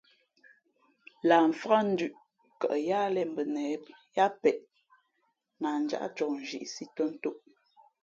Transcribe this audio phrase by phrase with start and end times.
[1.27, 2.13] Lah mfák ndʉ̄p
[2.61, 3.73] kαʼ yáhlēh mbα nehē
[4.15, 4.57] yáá peʼ
[5.61, 7.37] nah njáʼ coh nzhīʼsī tᾱ ntōʼ.